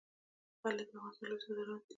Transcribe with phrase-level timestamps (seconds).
[0.61, 1.87] غالۍ د افغانستان لوی صادرات دي